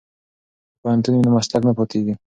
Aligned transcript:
که 0.73 0.75
پوهنتون 0.81 1.13
وي 1.15 1.21
نو 1.25 1.29
مسلک 1.37 1.61
نه 1.67 1.73
پاتیږي. 1.77 2.13